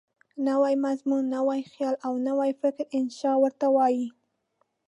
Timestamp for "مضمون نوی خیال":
0.85-1.95